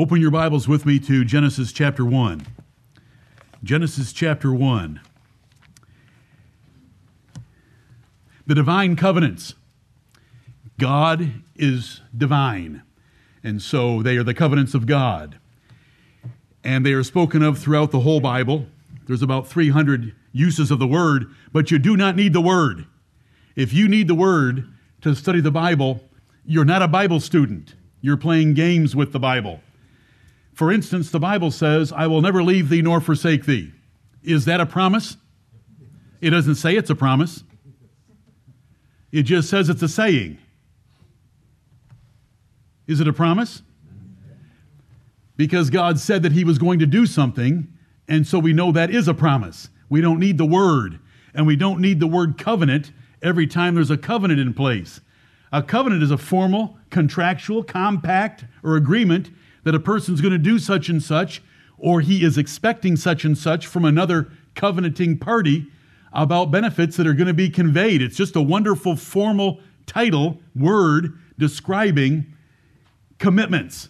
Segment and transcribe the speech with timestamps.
[0.00, 2.46] Open your Bibles with me to Genesis chapter 1.
[3.62, 4.98] Genesis chapter 1.
[8.46, 9.56] The divine covenants.
[10.78, 12.82] God is divine,
[13.44, 15.38] and so they are the covenants of God.
[16.64, 18.68] And they are spoken of throughout the whole Bible.
[19.06, 22.86] There's about 300 uses of the word, but you do not need the word.
[23.54, 24.66] If you need the word
[25.02, 26.00] to study the Bible,
[26.46, 27.74] you're not a Bible student.
[28.00, 29.60] You're playing games with the Bible.
[30.54, 33.72] For instance, the Bible says, I will never leave thee nor forsake thee.
[34.22, 35.16] Is that a promise?
[36.20, 37.44] It doesn't say it's a promise,
[39.10, 40.38] it just says it's a saying.
[42.86, 43.62] Is it a promise?
[45.36, 47.66] Because God said that He was going to do something,
[48.08, 49.70] and so we know that is a promise.
[49.88, 50.98] We don't need the word,
[51.34, 52.92] and we don't need the word covenant
[53.22, 55.00] every time there's a covenant in place.
[55.52, 59.30] A covenant is a formal, contractual, compact, or agreement
[59.64, 61.42] that a person's going to do such and such,
[61.78, 65.66] or he is expecting such and such from another covenanting party
[66.12, 68.02] about benefits that are going to be conveyed.
[68.02, 72.26] It's just a wonderful formal title, word, describing
[73.18, 73.88] commitments,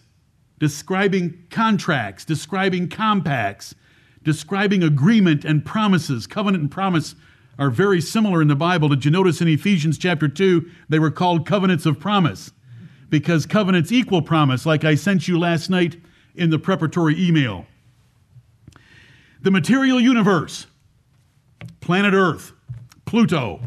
[0.59, 3.75] describing contracts, describing compacts,
[4.23, 6.27] describing agreement and promises.
[6.27, 7.15] Covenant and promise
[7.57, 8.89] are very similar in the Bible.
[8.89, 12.51] Did you notice in Ephesians chapter 2, they were called covenants of promise?
[13.11, 15.97] Because covenants equal promise, like I sent you last night
[16.33, 17.67] in the preparatory email.
[19.43, 20.65] The material universe,
[21.79, 22.53] planet Earth,
[23.05, 23.59] Pluto,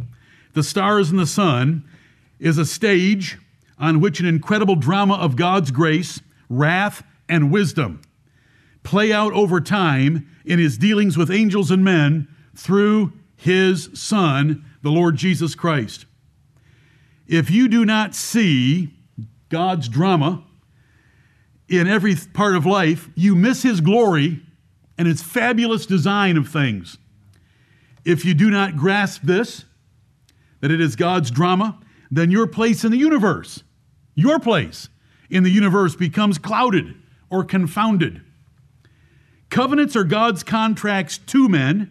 [0.55, 1.85] the stars and the sun,
[2.41, 3.39] is a stage
[3.79, 8.01] on which an incredible drama of God's grace, wrath, and wisdom
[8.85, 14.91] play out over time in his dealings with angels and men through his Son, the
[14.91, 16.07] Lord Jesus Christ.
[17.27, 18.94] If you do not see
[19.49, 20.45] God's drama
[21.69, 24.43] in every part of life, you miss his glory
[24.99, 26.99] and its fabulous design of things.
[28.05, 29.65] If you do not grasp this,
[30.61, 31.79] that it is God's drama,
[32.11, 33.63] then your place in the universe,
[34.15, 34.89] your place
[35.31, 36.95] in the universe becomes clouded
[37.31, 38.23] or confounded.
[39.51, 41.91] Covenants are God's contracts to men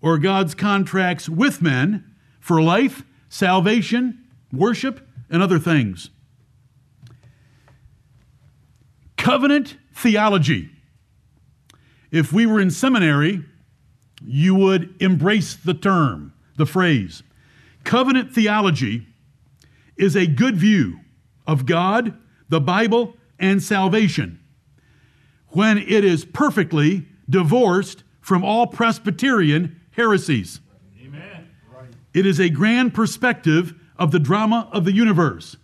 [0.00, 2.04] or God's contracts with men
[2.40, 6.10] for life, salvation, worship, and other things.
[9.20, 10.70] Covenant theology.
[12.10, 13.44] If we were in seminary,
[14.24, 17.22] you would embrace the term, the phrase.
[17.84, 19.06] Covenant theology
[19.98, 21.00] is a good view
[21.46, 22.16] of God,
[22.48, 24.40] the Bible, and salvation
[25.48, 30.60] when it is perfectly divorced from all Presbyterian heresies.
[31.04, 31.46] Amen.
[32.14, 35.58] It is a grand perspective of the drama of the universe,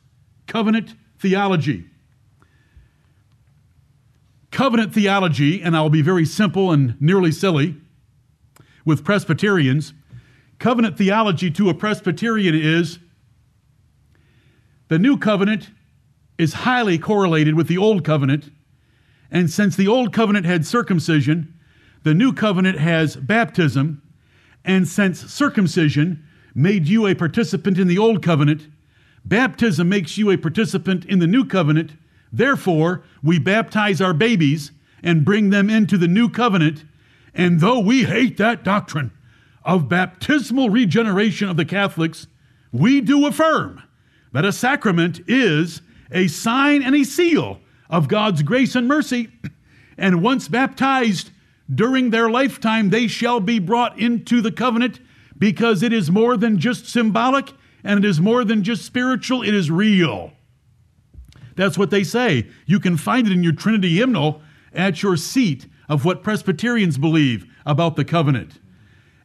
[0.47, 1.87] covenant theology.
[4.57, 7.77] Covenant theology, and I'll be very simple and nearly silly
[8.87, 9.93] with Presbyterians.
[10.59, 12.99] Covenant theology to a Presbyterian is
[14.89, 15.69] the new covenant
[16.39, 18.51] is highly correlated with the old covenant,
[19.31, 21.53] and since the old covenant had circumcision,
[22.03, 24.01] the new covenant has baptism,
[24.65, 26.25] and since circumcision
[26.55, 28.69] made you a participant in the old covenant,
[29.23, 31.93] baptism makes you a participant in the new covenant.
[32.33, 34.73] Therefore, we baptize our babies
[35.03, 36.85] and bring them into the new covenant.
[37.35, 39.13] And though we hate that doctrine
[39.65, 42.27] of baptismal regeneration of the Catholics,
[42.73, 43.83] we do affirm
[44.33, 49.29] that a sacrament is a sign and a seal of God's grace and mercy.
[49.99, 51.31] And once baptized,
[51.75, 55.01] during their lifetime, they shall be brought into the covenant
[55.39, 59.55] because it is more than just symbolic and it is more than just spiritual, it
[59.55, 60.33] is real.
[61.57, 62.47] That's what they say.
[62.67, 67.47] You can find it in your Trinity hymnal at your seat of what Presbyterians believe
[67.65, 68.61] about the covenant.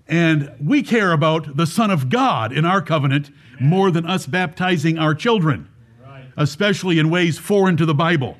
[0.07, 4.97] And we care about the Son of God in our covenant more than us baptizing
[4.97, 5.69] our children,
[6.35, 8.37] especially in ways foreign to the Bible.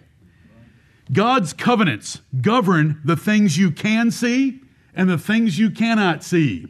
[1.11, 4.61] God's covenants govern the things you can see
[4.93, 6.67] and the things you cannot see.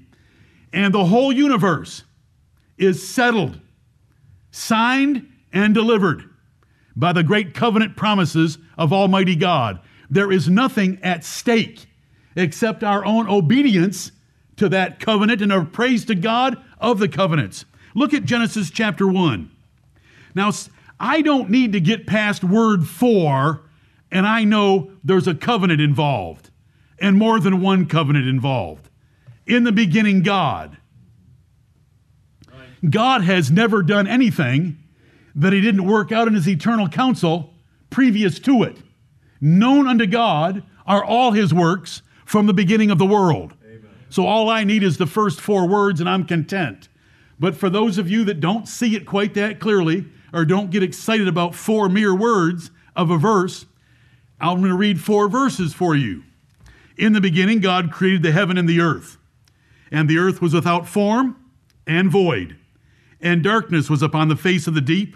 [0.74, 2.04] And the whole universe
[2.78, 3.60] is settled,
[4.52, 6.31] signed, and delivered
[7.02, 9.80] by the great covenant promises of Almighty God.
[10.08, 11.88] There is nothing at stake
[12.36, 14.12] except our own obedience
[14.58, 17.66] to that covenant and our praise to God of the covenants.
[17.96, 19.50] Look at Genesis chapter 1.
[20.36, 20.52] Now,
[21.00, 23.64] I don't need to get past word four
[24.12, 26.52] and I know there's a covenant involved,
[27.00, 28.90] and more than one covenant involved.
[29.48, 30.78] In the beginning, God.
[32.88, 34.78] God has never done anything
[35.36, 37.54] that he didn't work out in his eternal counsel
[37.90, 38.78] previous to it.
[39.42, 43.54] known unto God are all his works from the beginning of the world.
[43.66, 43.90] Amen.
[44.10, 46.88] So all I need is the first four words and I'm content.
[47.40, 50.84] But for those of you that don't see it quite that clearly or don't get
[50.84, 53.66] excited about four mere words of a verse,
[54.40, 56.24] I'm going to read four verses for you.
[56.98, 59.18] In the beginning, God created the heaven and the earth,
[59.92, 61.36] and the earth was without form
[61.88, 62.58] and void,
[63.20, 65.16] and darkness was upon the face of the deep,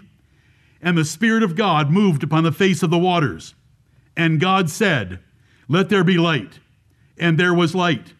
[0.86, 3.56] and the Spirit of God moved upon the face of the waters.
[4.16, 5.18] And God said,
[5.66, 6.60] Let there be light.
[7.18, 8.14] And there was light.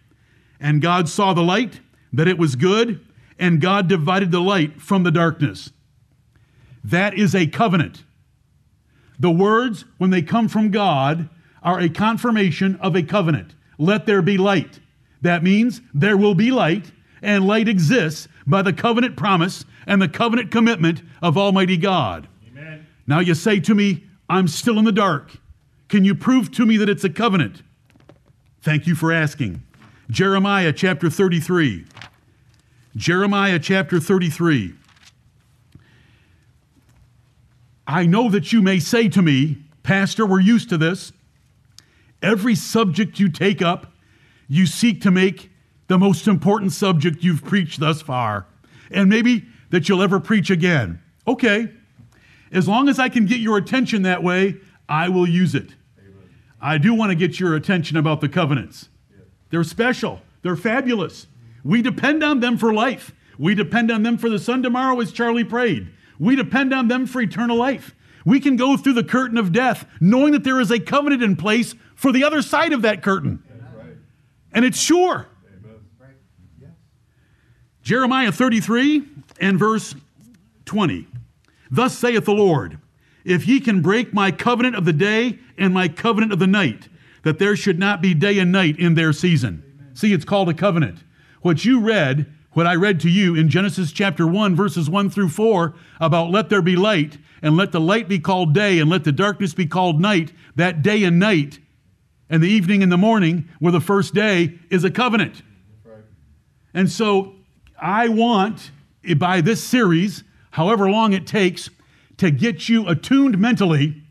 [0.59, 1.79] And God saw the light,
[2.13, 3.07] that it was good,
[3.39, 5.71] and God divided the light from the darkness.
[6.83, 8.03] That is a covenant.
[9.17, 11.29] The words, when they come from God,
[11.63, 13.55] are a confirmation of a covenant.
[13.79, 14.81] Let there be light.
[15.23, 16.91] That means there will be light,
[17.23, 22.27] and light exists by the covenant promise and the covenant commitment of Almighty God.
[23.07, 25.33] Now you say to me, I'm still in the dark.
[25.89, 27.63] Can you prove to me that it's a covenant?
[28.63, 29.63] Thank you for asking.
[30.11, 31.87] Jeremiah chapter 33.
[32.97, 34.75] Jeremiah chapter 33.
[37.87, 41.13] I know that you may say to me, Pastor, we're used to this.
[42.21, 43.93] Every subject you take up,
[44.49, 45.51] you seek to make
[45.87, 48.47] the most important subject you've preached thus far,
[48.91, 51.01] and maybe that you'll ever preach again.
[51.29, 51.69] Okay,
[52.53, 54.57] as long as I can get your attention that way,
[54.89, 55.75] I will use it.
[55.99, 56.31] Amen.
[56.61, 58.89] I do want to get your attention about the covenants.
[59.11, 59.25] Yeah.
[59.51, 61.27] They're special, they're fabulous.
[61.65, 63.13] We depend on them for life.
[63.39, 65.89] We depend on them for the sun tomorrow, as Charlie prayed.
[66.19, 67.95] We depend on them for eternal life.
[68.25, 71.37] We can go through the curtain of death knowing that there is a covenant in
[71.37, 73.43] place for the other side of that curtain.
[73.77, 73.95] Right.
[74.53, 75.27] And it's sure.
[76.01, 76.11] Right.
[76.61, 76.71] Yes.
[77.83, 79.05] Jeremiah 33
[79.41, 79.95] and verse
[80.65, 81.07] 20.
[81.71, 82.79] Thus saith the Lord,
[83.25, 86.89] if ye can break my covenant of the day and my covenant of the night,
[87.25, 89.65] that there should not be day and night in their season.
[89.81, 89.97] Amen.
[89.97, 91.03] See, it's called a covenant.
[91.43, 95.29] What you read what I read to you in Genesis chapter 1, verses 1 through
[95.29, 99.05] 4, about let there be light, and let the light be called day, and let
[99.05, 101.59] the darkness be called night, that day and night,
[102.31, 105.43] and the evening and the morning were the first day, is a covenant.
[105.85, 105.99] Right.
[106.73, 107.35] And so
[107.79, 108.71] I want,
[109.19, 110.25] by this series,
[110.57, 111.69] however long it takes,
[112.17, 114.03] to get you attuned mentally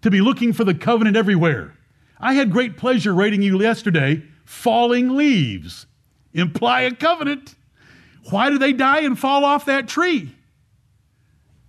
[0.00, 1.76] to be looking for the covenant everywhere.
[2.18, 5.84] I had great pleasure writing you yesterday, falling leaves
[6.32, 7.54] imply a covenant.
[8.30, 10.34] Why do they die and fall off that tree?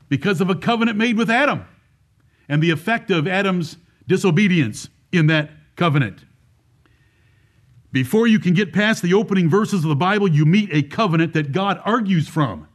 [0.08, 1.66] Because of a covenant made with Adam
[2.48, 3.76] and the effect of Adam's
[4.08, 6.24] disobedience in that covenant.
[7.92, 11.34] Before you can get past the opening verses of the Bible, you meet a covenant
[11.34, 12.70] that God argues from.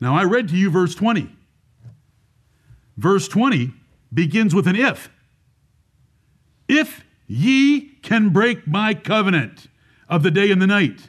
[0.00, 1.30] Now, I read to you verse 20.
[2.96, 3.72] Verse 20
[4.12, 5.10] begins with an if.
[6.68, 9.68] If ye can break my covenant
[10.08, 11.08] of the day and the night,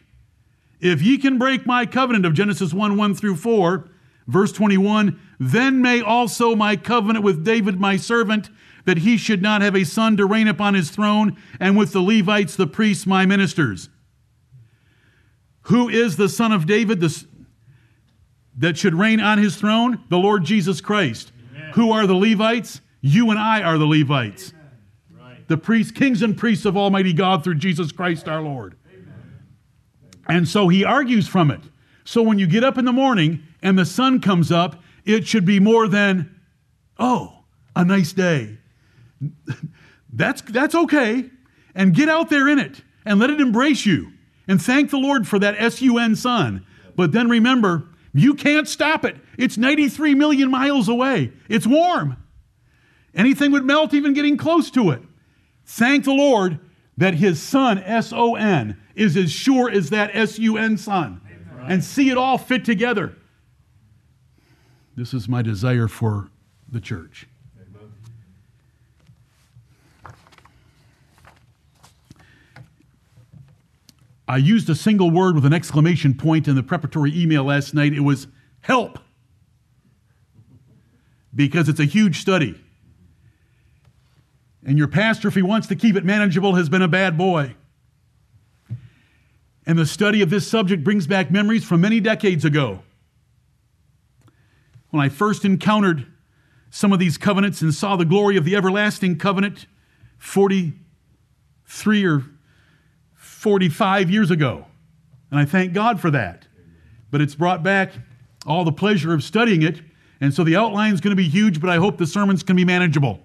[0.80, 3.90] if ye can break my covenant of Genesis 1 1 through 4,
[4.28, 8.50] verse 21, then may also my covenant with David my servant,
[8.86, 12.02] that he should not have a son to reign upon his throne, and with the
[12.02, 13.90] Levites, the priests, my ministers.
[15.64, 17.26] Who is the son of David the,
[18.60, 20.04] that should reign on his throne?
[20.10, 21.32] The Lord Jesus Christ.
[21.56, 21.72] Amen.
[21.74, 22.82] Who are the Levites?
[23.02, 24.54] You and I are the Levites.
[25.12, 25.48] Right.
[25.48, 28.76] The priests, kings and priests of Almighty God through Jesus Christ our Lord.
[30.28, 31.62] And so he argues from it.
[32.06, 35.44] So when you get up in the morning and the sun comes up, it should
[35.44, 36.40] be more than,
[37.00, 37.40] oh,
[37.76, 38.58] a nice day.
[40.14, 41.30] that's, that's okay.
[41.74, 44.12] And get out there in it and let it embrace you.
[44.48, 46.66] And thank the Lord for that S U N sun.
[46.96, 49.18] But then remember, you can't stop it.
[49.38, 51.32] It's 93 million miles away.
[51.48, 52.18] It's warm.
[53.14, 55.02] Anything would melt even getting close to it.
[55.66, 56.60] Thank the Lord
[56.98, 61.22] that his son, S O N, is as sure as that S U N sun.
[61.68, 63.16] And see it all fit together.
[64.96, 66.30] This is my desire for
[66.68, 67.28] the church.
[74.30, 77.94] I used a single word with an exclamation point in the preparatory email last night.
[77.94, 78.28] It was
[78.62, 79.00] help.
[81.34, 82.62] Because it's a huge study.
[84.64, 87.56] And your pastor, if he wants to keep it manageable, has been a bad boy.
[89.66, 92.84] And the study of this subject brings back memories from many decades ago.
[94.92, 96.06] When I first encountered
[96.70, 99.66] some of these covenants and saw the glory of the everlasting covenant
[100.20, 102.26] 43 or
[103.40, 104.66] 45 years ago.
[105.32, 106.46] And I thank God for that.
[107.10, 107.94] But it's brought back
[108.46, 109.82] all the pleasure of studying it.
[110.20, 112.58] And so the outline is going to be huge, but I hope the sermon's can
[112.58, 113.22] be manageable.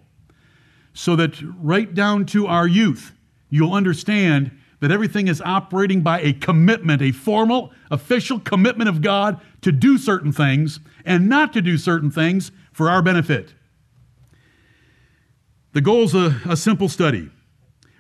[0.93, 3.13] so that right down to our youth,
[3.51, 9.41] you'll understand that everything is operating by a commitment, a formal, official commitment of God
[9.63, 13.55] to do certain things and not to do certain things for our benefit.
[15.73, 17.31] The goal is a, a simple study.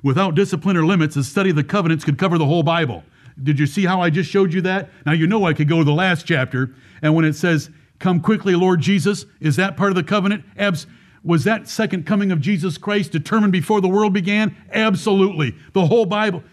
[0.04, 3.02] Without discipline or limits, a study of the covenants could cover the whole Bible.
[3.42, 4.90] Did you see how I just showed you that?
[5.06, 8.20] Now you know I could go to the last chapter, and when it says, Come
[8.20, 10.44] quickly, Lord Jesus, is that part of the covenant?
[10.58, 10.86] Abs-
[11.24, 14.54] was that second coming of Jesus Christ determined before the world began?
[14.70, 15.54] Absolutely.
[15.72, 16.44] The whole Bible.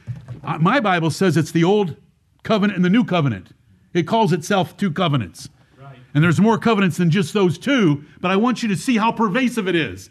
[0.45, 1.97] Uh, my Bible says it's the old
[2.43, 3.49] covenant and the new covenant.
[3.93, 5.49] It calls itself two covenants.
[5.77, 5.97] Right.
[6.13, 9.11] And there's more covenants than just those two, but I want you to see how
[9.11, 10.09] pervasive it is.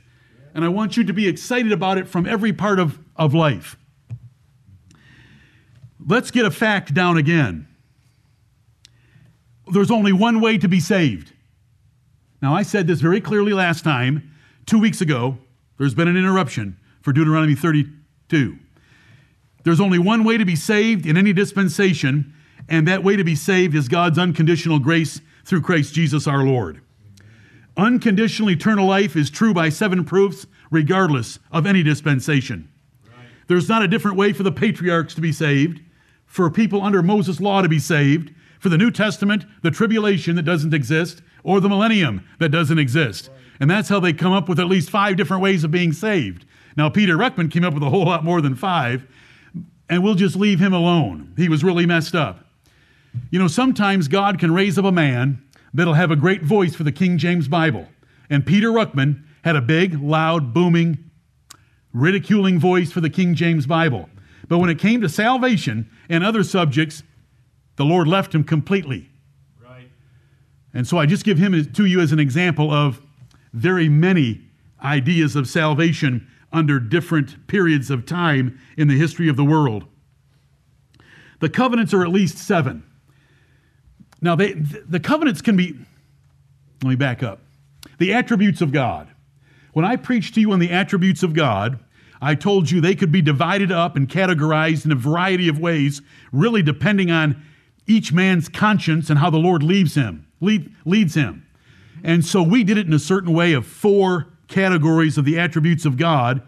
[0.54, 3.76] And I want you to be excited about it from every part of, of life.
[6.04, 7.68] Let's get a fact down again.
[9.72, 11.32] There's only one way to be saved.
[12.42, 14.34] Now, I said this very clearly last time,
[14.66, 15.38] two weeks ago.
[15.78, 18.58] There's been an interruption for Deuteronomy 32.
[19.64, 22.34] There's only one way to be saved in any dispensation,
[22.68, 26.80] and that way to be saved is God's unconditional grace through Christ Jesus our Lord.
[27.80, 32.70] Unconditional eternal life is true by seven proofs, regardless of any dispensation.
[33.46, 35.80] There's not a different way for the patriarchs to be saved,
[36.26, 40.42] for people under Moses' law to be saved, for the New Testament, the tribulation that
[40.42, 43.30] doesn't exist, or the millennium that doesn't exist.
[43.60, 46.44] And that's how they come up with at least five different ways of being saved.
[46.76, 49.06] Now, Peter Ruckman came up with a whole lot more than five,
[49.88, 51.32] and we'll just leave him alone.
[51.38, 52.44] He was really messed up.
[53.30, 56.84] You know, sometimes God can raise up a man that'll have a great voice for
[56.84, 57.88] the King James Bible.
[58.28, 61.10] And Peter Ruckman had a big, loud, booming,
[61.92, 64.08] ridiculing voice for the King James Bible.
[64.48, 67.02] But when it came to salvation and other subjects,
[67.76, 69.08] the Lord left him completely.
[69.62, 69.88] Right.
[70.74, 73.00] And so I just give him to you as an example of
[73.52, 74.42] very many
[74.82, 79.86] ideas of salvation under different periods of time in the history of the world.
[81.40, 82.82] The covenants are at least seven.
[84.20, 85.78] Now, they, the covenants can be,
[86.82, 87.40] let me back up.
[87.98, 89.08] The attributes of God.
[89.72, 91.78] When I preached to you on the attributes of God,
[92.20, 96.02] I told you they could be divided up and categorized in a variety of ways,
[96.32, 97.42] really depending on
[97.86, 101.46] each man's conscience and how the Lord leads him, lead, leads him.
[102.04, 105.84] And so we did it in a certain way of four categories of the attributes
[105.84, 106.42] of God.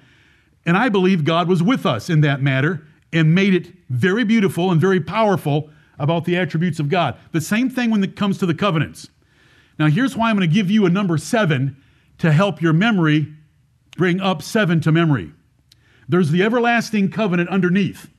[0.66, 4.70] And I believe God was with us in that matter and made it very beautiful
[4.70, 5.70] and very powerful
[6.02, 7.16] about the attributes of God.
[7.30, 9.08] The same thing when it comes to the covenants.
[9.78, 11.76] Now, here's why I'm going to give you a number seven
[12.18, 13.32] to help your memory
[13.96, 15.32] bring up seven to memory.
[16.08, 18.10] There's the everlasting covenant underneath.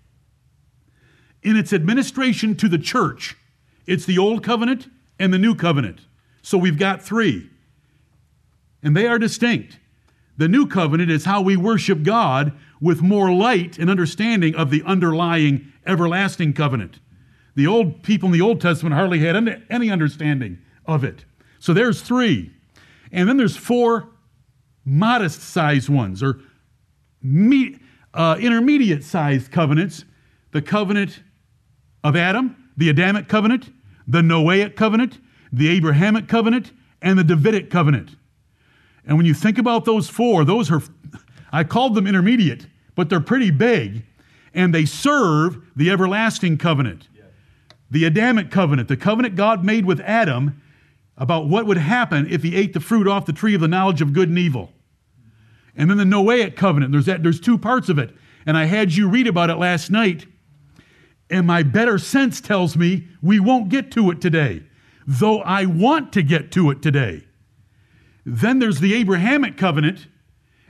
[1.44, 3.36] In its administration to the church,
[3.86, 4.88] it's the old covenant
[5.20, 6.02] and the new covenant.
[6.42, 7.50] So we've got three
[8.82, 9.78] and they are distinct.
[10.38, 14.84] The new covenant is how we worship God with more light and understanding of the
[14.84, 17.00] underlying everlasting covenant.
[17.55, 19.36] The old people in the Old Testament hardly had
[19.69, 21.25] any understanding of it.
[21.60, 22.51] So there's three.
[23.12, 24.10] And then there's four
[24.86, 26.39] modest sized ones or
[27.22, 27.79] me,
[28.13, 30.03] uh, intermediate sized covenants
[30.53, 31.22] the covenant
[32.03, 33.72] of Adam, the Adamic covenant,
[34.07, 35.19] the Noahic covenant,
[35.51, 38.15] the Abrahamic covenant, and the Davidic covenant.
[39.05, 40.81] And when you think about those four, those are,
[41.51, 44.05] I called them intermediate, but they're pretty big,
[44.53, 47.07] and they serve the everlasting covenant.
[47.94, 50.60] The Adamic covenant, the covenant God made with Adam
[51.16, 54.02] about what would happen if he ate the fruit off the tree of the knowledge
[54.02, 54.74] of good and evil.
[55.76, 58.16] And then the Noahic covenant, there's, that, there's two parts of it.
[58.48, 60.26] And I had you read about it last night,
[61.30, 64.64] and my better sense tells me we won't get to it today,
[65.06, 67.28] though I want to get to it today.
[68.26, 70.08] Then there's the Abrahamic covenant,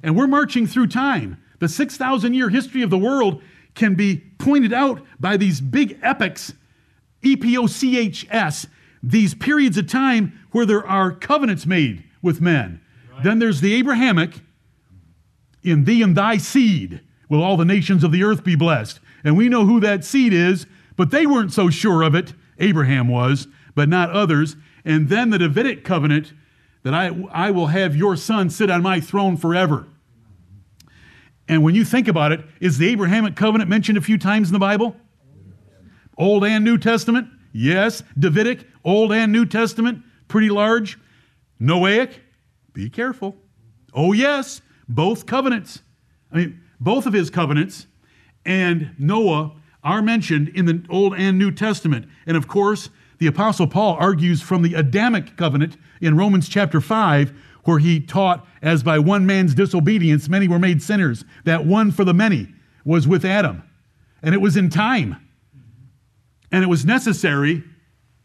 [0.03, 1.42] and we're marching through time.
[1.60, 3.42] The 6,000 year history of the world
[3.75, 6.51] can be pointed out by these big epochs,
[7.24, 8.68] E P O C H S,
[9.01, 12.82] these periods of time where there are covenants made with men.
[13.12, 13.24] Right.
[13.24, 14.42] Then there's the Abrahamic,
[15.63, 19.00] in thee and thy seed will all the nations of the earth be blessed.
[19.24, 20.65] And we know who that seed is,
[20.96, 22.34] but they weren't so sure of it.
[22.60, 24.56] Abraham was, but not others.
[24.86, 26.34] And then the Davidic covenant
[26.84, 29.88] that I, I will have your son sit on my throne forever.
[31.48, 34.53] And when you think about it, is the Abrahamic covenant mentioned a few times in
[34.53, 34.96] the Bible?
[36.17, 37.27] Old and New Testament?
[37.51, 38.03] Yes.
[38.17, 40.98] Davidic, Old and New Testament, pretty large.
[41.62, 42.20] Noahic?
[42.74, 43.38] Be careful.
[43.93, 44.62] Oh, yes.
[44.89, 45.82] Both covenants.
[46.32, 47.88] I mean, both of his covenants
[48.46, 49.53] and Noah
[49.84, 52.08] are mentioned in the Old and New Testament.
[52.25, 52.89] And of course,
[53.20, 58.46] the Apostle Paul argues from the Adamic covenant in Romans chapter 5, where he taught,
[58.62, 61.24] as by one man's disobedience many were made sinners.
[61.46, 62.53] That one for the many
[62.84, 63.63] was with Adam.
[64.22, 65.15] And it was in time.
[66.53, 67.63] And it was necessary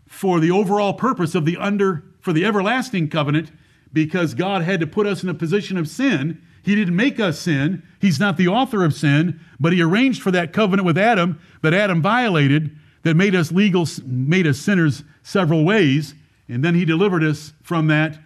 [0.06, 3.50] for the overall purpose of the under, for the everlasting covenant,
[3.90, 6.40] because God had to put us in a position of sin.
[6.62, 7.82] He didn't make us sin.
[8.00, 11.72] He's not the author of sin, but he arranged for that covenant with Adam that
[11.72, 16.14] Adam violated that made us legal, made us sinners several ways.
[16.48, 18.18] And then he delivered us from that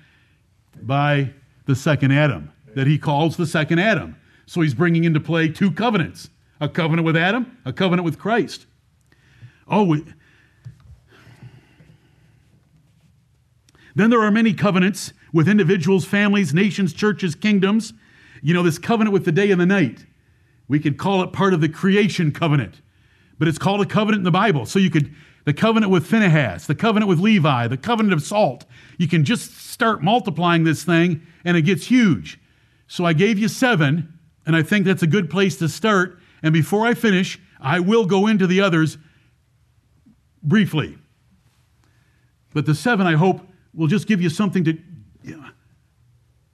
[0.82, 1.32] by
[1.66, 4.16] the second Adam, that he calls the second Adam.
[4.46, 6.28] So he's bringing into play two covenants
[6.60, 8.66] a covenant with Adam, a covenant with Christ.
[9.68, 10.04] Oh, we,
[13.94, 17.92] then there are many covenants with individuals, families, nations, churches, kingdoms.
[18.42, 20.06] You know, this covenant with the day and the night.
[20.68, 22.80] We could call it part of the creation covenant,
[23.38, 24.64] but it's called a covenant in the Bible.
[24.66, 25.14] So you could,
[25.44, 28.64] the covenant with Phinehas, the covenant with Levi, the covenant of salt.
[28.96, 32.40] You can just start multiplying this thing and it gets huge.
[32.86, 36.18] So I gave you seven, and I think that's a good place to start.
[36.42, 38.98] And before I finish, I will go into the others
[40.42, 40.98] briefly.
[42.54, 43.40] But the seven, I hope,
[43.74, 44.78] will just give you something to.
[45.22, 45.50] Yeah,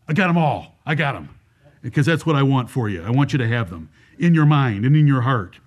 [0.06, 0.76] I got them all.
[0.86, 1.34] I got them.
[1.82, 3.02] Because that's what I want for you.
[3.02, 5.58] I want you to have them in your mind and in your heart.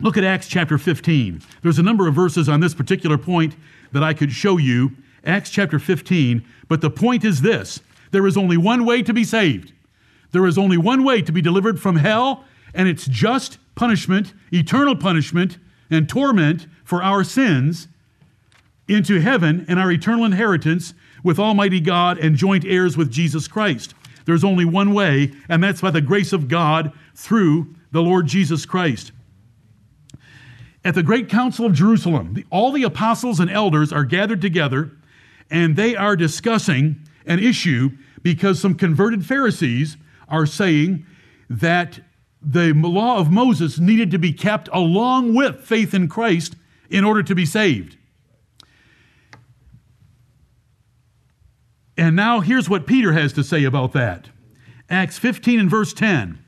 [0.00, 1.42] Look at Acts chapter 15.
[1.62, 3.56] There's a number of verses on this particular point
[3.92, 4.92] that I could show you.
[5.24, 6.44] Acts chapter 15.
[6.68, 7.80] But the point is this
[8.10, 9.72] there is only one way to be saved.
[10.30, 12.44] There is only one way to be delivered from hell
[12.74, 15.58] and its just punishment, eternal punishment,
[15.90, 17.88] and torment for our sins
[18.86, 23.94] into heaven and our eternal inheritance with Almighty God and joint heirs with Jesus Christ.
[24.24, 28.66] There's only one way, and that's by the grace of God through the Lord Jesus
[28.66, 29.12] Christ.
[30.84, 34.92] At the great council of Jerusalem, all the apostles and elders are gathered together
[35.50, 37.90] and they are discussing an issue
[38.22, 39.96] because some converted Pharisees
[40.28, 41.06] are saying
[41.48, 42.00] that
[42.40, 46.56] the law of Moses needed to be kept along with faith in Christ
[46.88, 47.96] in order to be saved.
[51.96, 54.28] And now here's what Peter has to say about that
[54.88, 56.38] Acts 15 and verse 10.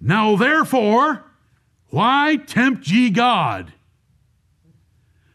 [0.00, 1.24] Now therefore,
[1.90, 3.72] why tempt ye God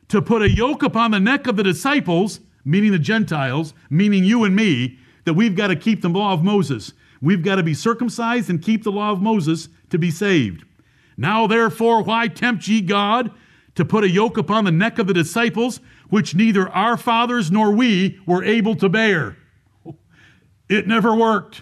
[0.09, 4.43] to put a yoke upon the neck of the disciples, meaning the Gentiles, meaning you
[4.43, 6.93] and me, that we've got to keep the law of Moses?
[7.23, 10.65] We've got to be circumcised and keep the law of Moses to be saved.
[11.15, 13.31] Now, therefore, why tempt ye God
[13.75, 17.71] to put a yoke upon the neck of the disciples, which neither our fathers nor
[17.71, 19.38] we were able to bear?
[20.67, 21.62] It never worked.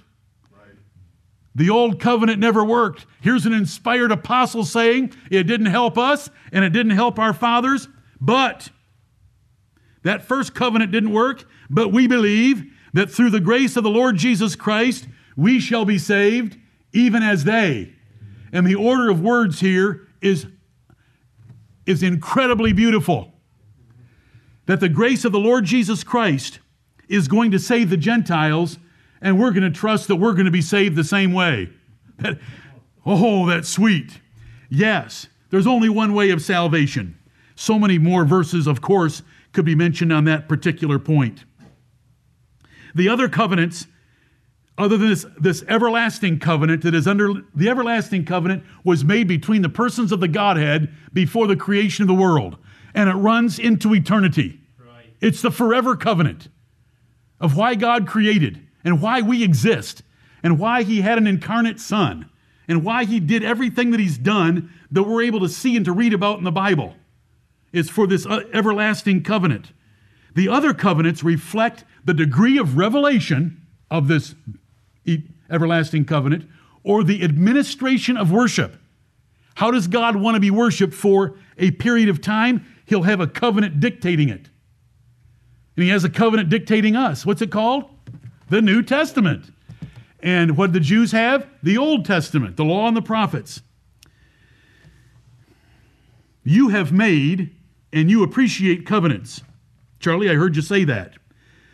[1.54, 3.06] The old covenant never worked.
[3.20, 7.88] Here's an inspired apostle saying it didn't help us and it didn't help our fathers,
[8.20, 8.70] but
[10.02, 11.46] that first covenant didn't work.
[11.70, 15.98] But we believe that through the grace of the Lord Jesus Christ, we shall be
[15.98, 16.58] saved
[16.94, 17.94] even as they.
[18.52, 20.46] And the order of words here is,
[21.86, 23.34] is incredibly beautiful.
[24.66, 26.60] That the grace of the Lord Jesus Christ
[27.08, 28.78] is going to save the Gentiles,
[29.22, 31.70] and we're going to trust that we're going to be saved the same way.
[32.20, 32.40] That,
[33.06, 34.20] oh, that's sweet.
[34.70, 37.18] Yes, there's only one way of salvation.
[37.56, 41.44] So many more verses, of course, could be mentioned on that particular point.
[42.96, 43.88] The other covenants
[44.78, 49.62] other than this, this everlasting covenant that is under the everlasting covenant was made between
[49.62, 52.58] the persons of the Godhead before the creation of the world,
[52.94, 54.60] and it runs into eternity.
[54.80, 55.14] Right.
[55.20, 56.48] It's the forever covenant
[57.40, 60.04] of why God created and why we exist
[60.42, 62.30] and why He had an incarnate Son
[62.68, 65.92] and why He did everything that He's done that we're able to see and to
[65.92, 66.96] read about in the Bible.
[67.74, 69.74] It's for this uh, everlasting covenant.
[70.34, 74.36] The other covenants reflect the degree of revelation of this
[75.50, 76.50] everlasting covenant,
[76.84, 78.78] or the administration of worship.
[79.56, 82.66] How does God want to be worshiped for a period of time?
[82.86, 84.50] He'll have a covenant dictating it.
[85.76, 87.26] And He has a covenant dictating us.
[87.26, 87.86] What's it called?
[88.50, 89.52] The New Testament.
[90.22, 91.48] And what the Jews have?
[91.64, 93.62] The Old Testament, the law and the prophets.
[96.44, 97.56] You have made
[97.94, 99.42] and you appreciate covenants.
[100.00, 101.14] Charlie, I heard you say that.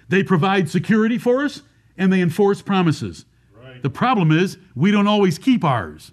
[0.09, 1.61] They provide security for us,
[1.97, 3.25] and they enforce promises.
[3.53, 3.81] Right.
[3.81, 6.11] The problem is we don't always keep ours.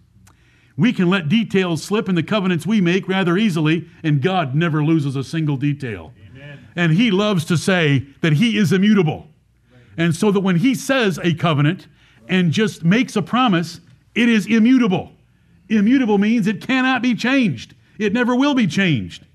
[0.77, 4.83] We can let details slip in the covenants we make rather easily, and God never
[4.85, 6.13] loses a single detail.
[6.31, 6.67] Amen.
[6.75, 9.29] And He loves to say that He is immutable.
[9.73, 9.83] Right.
[9.97, 11.87] And so that when He says a covenant
[12.29, 13.81] and just makes a promise,
[14.15, 15.13] it is immutable.
[15.69, 19.27] Immutable means it cannot be changed, it never will be changed.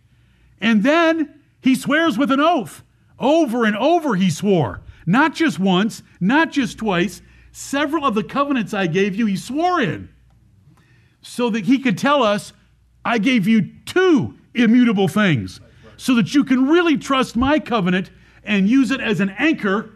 [0.59, 2.83] And then He swears with an oath.
[3.17, 8.76] Over and over He swore Not just once, not just twice, several of the covenants
[8.76, 10.08] I gave you, he swore in.
[11.24, 12.54] So that he could tell us,
[13.04, 15.62] I gave you two immutable things.
[15.98, 18.12] So that you can really trust my covenant
[18.43, 19.95] and use it as an anchor,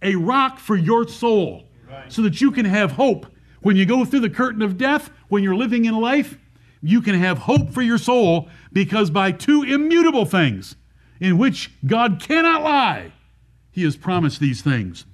[0.00, 1.64] a rock for your soul.
[2.08, 3.26] So that you can have hope.
[3.62, 6.38] When you go through the curtain of death, when you're living in life,
[6.80, 10.76] you can have hope for your soul because by two immutable things
[11.18, 13.12] in which God cannot lie,
[13.72, 15.04] he has promised these things.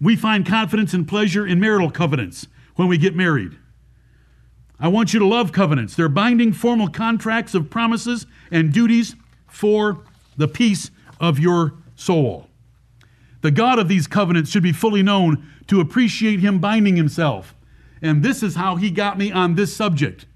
[0.00, 3.56] We find confidence and pleasure in marital covenants when we get married.
[4.80, 5.94] I want you to love covenants.
[5.94, 9.14] They're binding formal contracts of promises and duties
[9.46, 10.02] for
[10.36, 12.48] the peace of your soul.
[13.42, 17.54] The God of these covenants should be fully known to appreciate Him binding Himself.
[18.00, 20.26] And this is how He got me on this subject.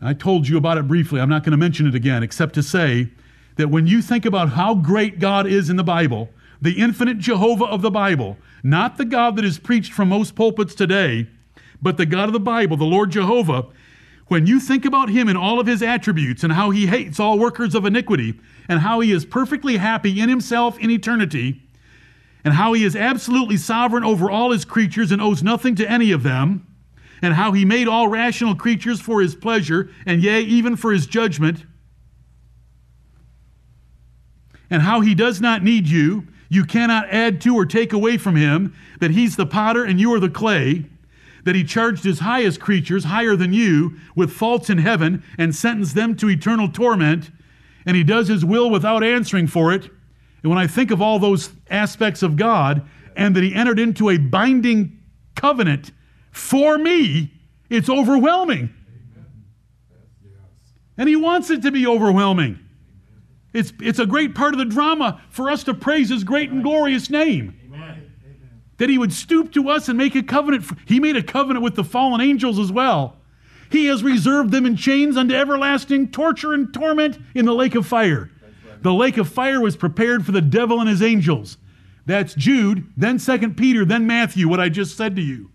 [0.00, 1.20] I told you about it briefly.
[1.20, 3.08] I'm not going to mention it again, except to say
[3.56, 7.66] that when you think about how great God is in the Bible, the infinite Jehovah
[7.66, 11.28] of the Bible, not the God that is preached from most pulpits today,
[11.80, 13.66] but the God of the Bible, the Lord Jehovah,
[14.28, 17.38] when you think about him and all of his attributes and how he hates all
[17.38, 21.62] workers of iniquity and how he is perfectly happy in himself in eternity
[22.42, 26.10] and how he is absolutely sovereign over all his creatures and owes nothing to any
[26.10, 26.66] of them
[27.20, 31.06] and how he made all rational creatures for his pleasure and yea even for his
[31.06, 31.64] judgment
[34.74, 38.34] and how he does not need you you cannot add to or take away from
[38.34, 40.84] him that he's the potter and you are the clay
[41.44, 45.94] that he charged his highest creatures, higher than you, with faults in heaven and sentenced
[45.94, 47.30] them to eternal torment,
[47.86, 49.84] and he does his will without answering for it.
[50.42, 52.82] And when I think of all those aspects of God
[53.14, 54.98] and that he entered into a binding
[55.36, 55.92] covenant
[56.32, 57.30] for me,
[57.70, 58.74] it's overwhelming.
[60.96, 62.63] And he wants it to be overwhelming.
[63.54, 66.62] It's, it's a great part of the drama for us to praise his great and
[66.62, 68.12] glorious name Amen.
[68.78, 70.64] that he would stoop to us and make a covenant.
[70.64, 73.16] For, He made a covenant with the fallen angels as well.
[73.70, 77.86] He has reserved them in chains unto everlasting torture and torment in the lake of
[77.86, 78.30] fire.
[78.82, 81.56] The lake of fire was prepared for the devil and his angels.
[82.06, 85.50] That's Jude, then Second Peter, then Matthew, what I just said to you.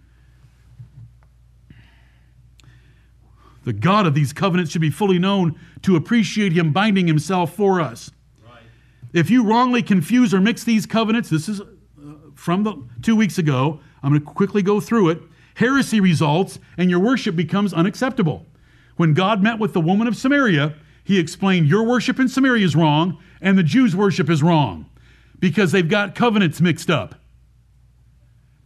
[3.69, 7.79] The God of these covenants should be fully known to appreciate him binding himself for
[7.79, 8.09] us.
[8.43, 8.63] Right.
[9.13, 11.65] If you wrongly confuse or mix these covenants, this is uh,
[12.33, 13.79] from the two weeks ago.
[14.01, 15.21] I'm going to quickly go through it.
[15.53, 18.47] Heresy results, and your worship becomes unacceptable.
[18.95, 22.75] When God met with the woman of Samaria, he explained, Your worship in Samaria is
[22.75, 24.89] wrong, and the Jews' worship is wrong
[25.39, 27.21] because they've got covenants mixed up.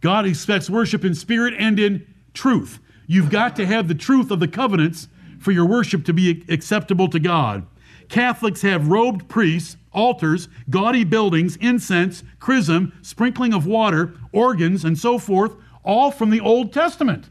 [0.00, 2.78] God expects worship in spirit and in truth.
[3.06, 7.08] You've got to have the truth of the covenants for your worship to be acceptable
[7.08, 7.66] to God.
[8.08, 15.18] Catholics have robed priests altars, gaudy buildings, incense, chrism, sprinkling of water, organs, and so
[15.18, 17.30] forth, all from the Old Testament.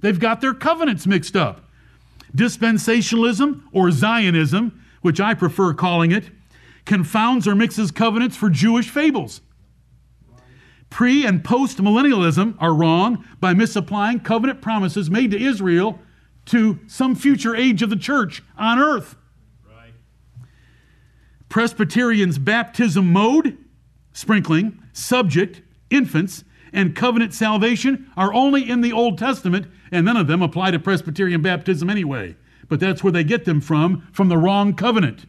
[0.00, 1.64] They've got their covenants mixed up.
[2.34, 6.30] Dispensationalism or Zionism, which I prefer calling it,
[6.86, 9.42] confounds or mixes covenants for Jewish fables.
[10.90, 16.00] Pre and post millennialism are wrong by misapplying covenant promises made to Israel
[16.46, 19.16] to some future age of the church on earth.
[21.48, 23.58] Presbyterian's baptism mode,
[24.12, 30.28] sprinkling, subject, infants, and covenant salvation are only in the Old Testament, and none of
[30.28, 32.36] them apply to Presbyterian baptism anyway.
[32.68, 35.26] But that's where they get them from, from the wrong covenant.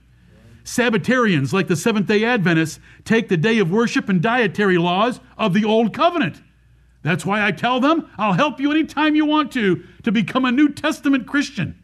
[0.63, 5.53] Sabbatarians, like the Seventh day Adventists, take the day of worship and dietary laws of
[5.53, 6.41] the Old Covenant.
[7.03, 10.51] That's why I tell them, I'll help you anytime you want to, to become a
[10.51, 11.81] New Testament Christian.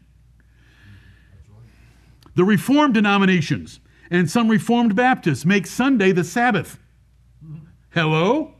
[2.36, 6.78] The Reformed denominations and some Reformed Baptists make Sunday the Sabbath.
[7.90, 8.54] Hello?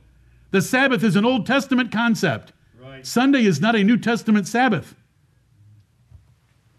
[0.50, 2.52] The Sabbath is an Old Testament concept.
[2.80, 3.06] Right.
[3.06, 4.96] Sunday is not a New Testament Sabbath.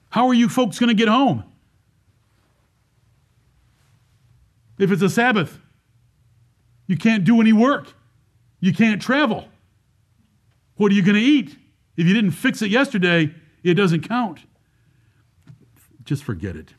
[0.10, 1.44] How are you folks going to get home?
[4.80, 5.60] If it's a Sabbath,
[6.88, 7.94] you can't do any work.
[8.60, 9.48] You can't travel.
[10.76, 11.58] What are you going to eat?
[11.98, 14.40] If you didn't fix it yesterday, it doesn't count.
[16.04, 16.74] Just forget it.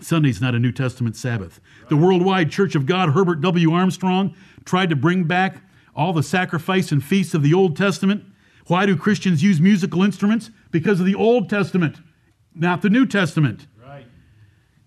[0.00, 1.58] Sunday's not a New Testament Sabbath.
[1.88, 3.72] The Worldwide Church of God, Herbert W.
[3.72, 5.62] Armstrong, tried to bring back
[5.94, 8.24] all the sacrifice and feasts of the Old Testament.
[8.66, 10.50] Why do Christians use musical instruments?
[10.70, 11.96] Because of the Old Testament,
[12.54, 13.66] not the New Testament.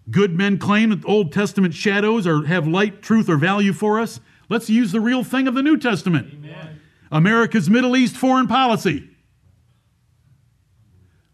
[0.10, 4.20] Good men claim that Old Testament shadows are, have light, truth, or value for us.
[4.50, 6.34] Let's use the real thing of the New Testament.
[6.34, 6.80] Amen.
[7.12, 9.10] America's Middle East foreign policy.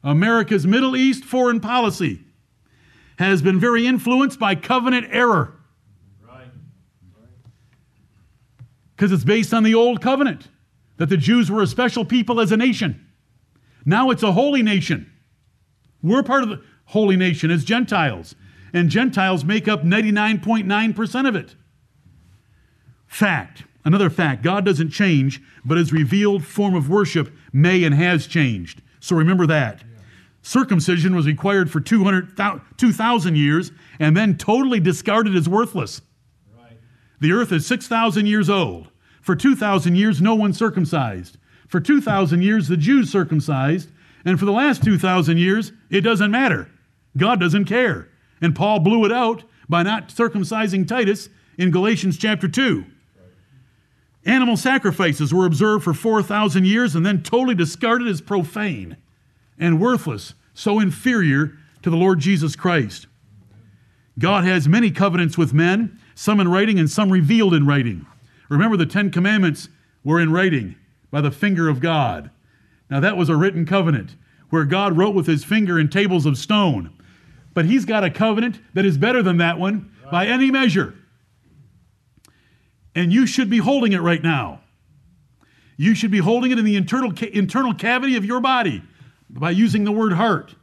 [0.04, 2.22] America's Middle East foreign policy
[3.18, 5.54] has been very influenced by covenant error.
[8.96, 10.48] Because it's based on the old covenant
[10.98, 13.06] that the Jews were a special people as a nation.
[13.86, 15.12] Now it's a holy nation.
[16.02, 18.36] We're part of the holy nation as Gentiles,
[18.76, 21.56] and Gentiles make up 99.9% of it.
[23.08, 23.64] Fact.
[23.86, 28.82] Another fact God doesn't change, but his revealed form of worship may and has changed.
[29.00, 29.80] So remember that.
[29.80, 30.04] Yeah.
[30.42, 32.38] Circumcision was required for 200,
[32.78, 36.02] 2,000 years and then totally discarded as worthless.
[36.58, 36.78] Right.
[37.22, 38.90] The earth is 6,000 years old.
[39.22, 41.38] For 2,000 years, no one circumcised.
[41.68, 43.90] For 2,000 years, the Jews circumcised.
[44.26, 46.70] And for the last 2,000 years, it doesn't matter.
[47.16, 48.10] God doesn't care.
[48.41, 52.86] And Paul blew it out by not circumcising Titus in Galatians chapter 2.
[54.26, 58.98] Animal sacrifices were observed for 4,000 years and then totally discarded as profane
[59.60, 63.08] and worthless, so inferior to the Lord Jesus Christ.
[64.17, 68.06] God has many covenants with men, some in writing and some revealed in writing.
[68.50, 69.69] Remember, the Ten Commandments
[70.04, 70.76] were in writing
[71.12, 72.32] by the finger of God.
[72.89, 74.15] Now, that was a written covenant
[74.50, 76.91] where God wrote with his finger in tables of stone.
[77.56, 80.94] But he's got a covenant that is better than that one by any measure
[82.96, 84.62] and you should be holding it right now.
[85.78, 88.82] You should be holding it in the internal, internal cavity of your body
[89.30, 90.56] by using the word heart,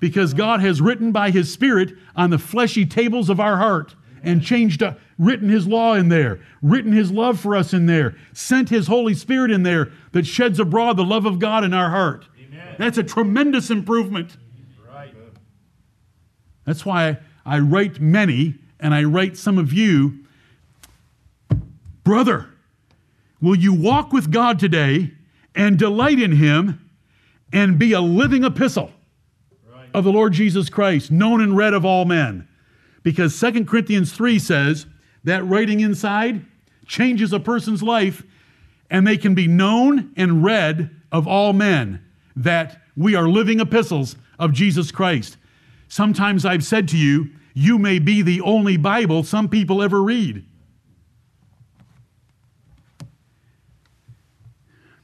[0.00, 4.42] because God has written by His Spirit on the fleshy tables of our heart and
[4.42, 8.68] changed, uh, written His law in there, written His love for us in there, sent
[8.70, 12.26] His Holy Spirit in there that sheds abroad the love of God in our heart.
[12.36, 12.74] Amen.
[12.76, 14.36] That's a tremendous improvement.
[16.66, 20.24] That's why I write many, and I write some of you
[22.04, 22.46] Brother,
[23.40, 25.10] will you walk with God today
[25.56, 26.88] and delight in Him
[27.52, 28.92] and be a living epistle
[29.68, 29.88] right.
[29.92, 32.46] of the Lord Jesus Christ, known and read of all men?
[33.02, 34.86] Because 2 Corinthians 3 says
[35.24, 36.44] that writing inside
[36.86, 38.22] changes a person's life
[38.88, 42.04] and they can be known and read of all men,
[42.36, 45.36] that we are living epistles of Jesus Christ.
[45.88, 50.44] Sometimes I've said to you, you may be the only Bible some people ever read.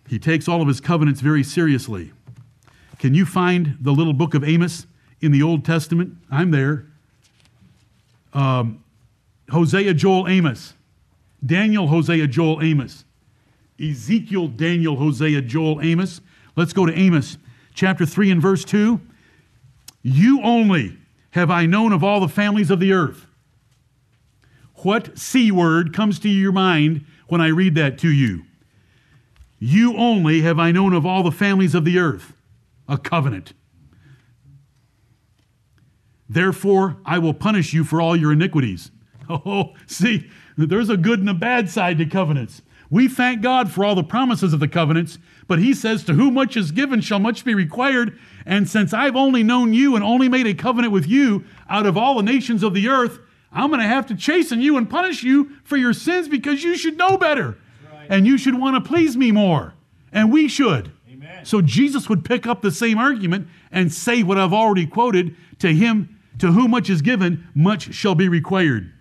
[0.08, 2.12] He takes all of his covenants very seriously.
[2.98, 4.86] Can you find the little book of Amos
[5.22, 6.14] in the Old Testament?
[6.30, 6.86] I'm there.
[8.34, 8.84] Um,
[9.50, 10.74] Hosea, Joel, Amos.
[11.44, 13.04] Daniel, Hosea, Joel, Amos.
[13.80, 16.20] Ezekiel, Daniel, Hosea, Joel, Amos.
[16.56, 17.38] Let's go to Amos
[17.74, 19.00] chapter 3 and verse 2.
[20.02, 20.98] You only
[21.30, 23.26] have I known of all the families of the earth.
[24.76, 28.42] What C word comes to your mind when I read that to you?
[29.58, 32.32] You only have I known of all the families of the earth,
[32.88, 33.52] a covenant.
[36.28, 38.90] Therefore, I will punish you for all your iniquities.
[39.30, 42.60] Oh, see, there's a good and a bad side to covenants.
[42.92, 46.34] We thank God for all the promises of the covenants, but He says, To whom
[46.34, 48.18] much is given shall much be required.
[48.44, 51.96] And since I've only known you and only made a covenant with you out of
[51.96, 53.18] all the nations of the earth,
[53.50, 56.76] I'm going to have to chasten you and punish you for your sins because you
[56.76, 57.56] should know better
[58.10, 59.72] and you should want to please me more.
[60.12, 60.92] And we should.
[61.10, 61.46] Amen.
[61.46, 65.72] So Jesus would pick up the same argument and say what I've already quoted to
[65.72, 68.92] him, to whom much is given, much shall be required.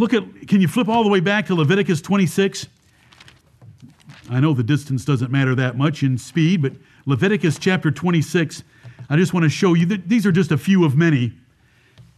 [0.00, 2.68] Look at, can you flip all the way back to Leviticus 26?
[4.30, 6.72] I know the distance doesn't matter that much in speed, but
[7.04, 8.62] Leviticus chapter 26,
[9.10, 11.34] I just want to show you that these are just a few of many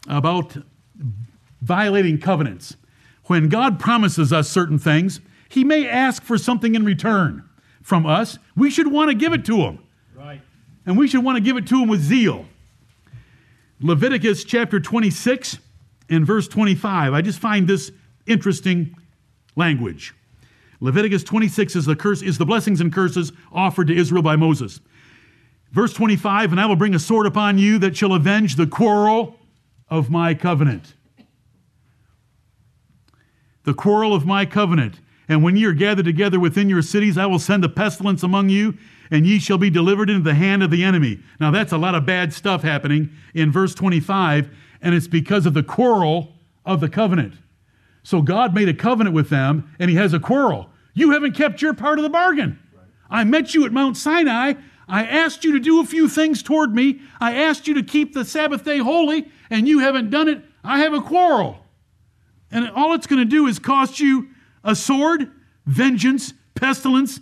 [0.07, 0.57] about
[1.61, 2.77] violating covenants.
[3.25, 7.43] When God promises us certain things, He may ask for something in return
[7.83, 8.39] from us.
[8.55, 9.81] We should want to give it to Him.
[10.15, 10.41] Right.
[10.87, 12.47] And we should want to give it to Him with zeal.
[13.81, 15.59] Leviticus chapter 26
[16.09, 17.13] and verse 25.
[17.13, 17.91] I just find this
[18.27, 18.97] interesting
[19.57, 20.15] language.
[20.81, 24.81] Leviticus 26 is the curse is the blessings and curses offered to Israel by Moses.
[25.71, 29.37] Verse 25, and I will bring a sword upon you that shall avenge the quarrel
[29.89, 30.95] of my covenant
[33.65, 35.01] the quarrel of my covenant.
[35.29, 38.49] And when ye are gathered together within your cities, I will send a pestilence among
[38.49, 38.77] you,
[39.11, 41.21] and ye shall be delivered into the hand of the enemy.
[41.39, 44.51] Now, that's a lot of bad stuff happening in verse 25,
[44.83, 46.35] and it's because of the quarrel
[46.67, 47.35] of the covenant.
[48.03, 50.69] So, God made a covenant with them, and He has a quarrel.
[50.93, 52.59] You haven't kept your part of the bargain.
[53.09, 54.55] I met you at Mount Sinai.
[54.89, 57.01] I asked you to do a few things toward me.
[57.21, 60.43] I asked you to keep the Sabbath day holy, and you haven't done it.
[60.65, 61.65] I have a quarrel.
[62.51, 64.29] And all it's going to do is cost you
[64.65, 65.31] a sword,
[65.67, 67.21] vengeance, pestilence,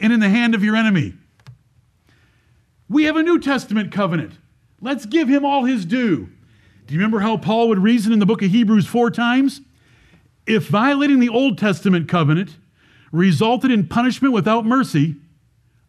[0.00, 1.14] and in the hand of your enemy.
[2.88, 4.34] We have a New Testament covenant.
[4.80, 6.28] Let's give him all his due.
[6.86, 9.60] Do you remember how Paul would reason in the book of Hebrews four times?
[10.46, 12.56] If violating the Old Testament covenant
[13.10, 15.16] resulted in punishment without mercy,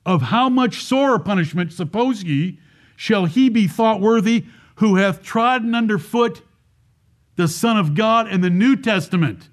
[0.08, 2.58] of how much sorer punishment, suppose ye,
[2.96, 6.42] shall he be thought worthy who hath trodden under foot
[7.36, 9.50] the Son of God and the New Testament?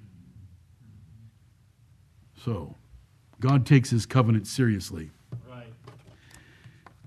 [2.44, 2.76] So,
[3.40, 5.10] God takes his covenant seriously.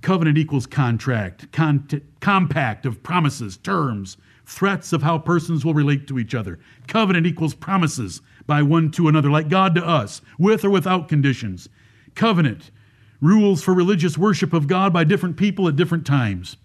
[0.02, 6.20] Covenant equals contract, con- compact of promises, terms, threats of how persons will relate to
[6.20, 6.60] each other.
[6.88, 11.68] Covenant equals promises by one to another, like God to us, with or without conditions.
[12.16, 12.72] Covenant,
[13.20, 16.58] rules for religious worship of God by different people at different times.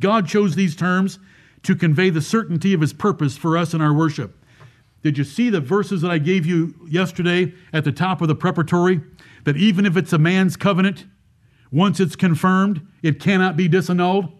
[0.00, 1.18] God chose these terms
[1.62, 4.42] to convey the certainty of his purpose for us in our worship.
[5.02, 8.34] Did you see the verses that I gave you yesterday at the top of the
[8.34, 9.00] preparatory?
[9.44, 11.06] That even if it's a man's covenant,
[11.70, 14.32] once it's confirmed, it cannot be disannulled?